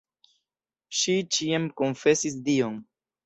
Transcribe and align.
Ŝi 0.99 1.17
ĉiam 1.37 1.69
konfesis 1.81 2.39
dion. 2.49 2.81